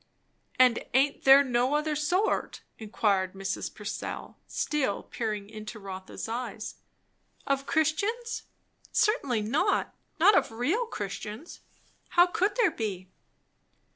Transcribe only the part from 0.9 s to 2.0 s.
aint there no other